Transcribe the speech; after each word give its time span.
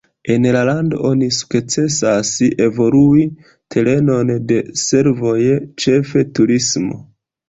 En 0.33 0.45
la 0.53 0.61
lando 0.67 0.99
oni 1.07 1.25
sukcesas 1.39 2.31
evolui 2.67 3.25
terenon 3.75 4.31
de 4.53 4.57
servoj, 4.85 5.37
ĉefe 5.85 6.25
turismo. 6.41 6.99